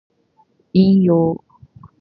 [0.73, 1.37] 引用